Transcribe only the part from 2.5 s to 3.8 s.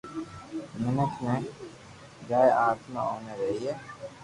آتما اوبي رھئي